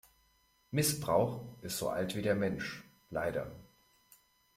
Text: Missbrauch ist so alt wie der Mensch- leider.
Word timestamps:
Missbrauch 0.71 1.43
ist 1.61 1.77
so 1.77 1.89
alt 1.89 2.15
wie 2.15 2.23
der 2.23 2.33
Mensch- 2.33 2.83
leider. 3.11 3.51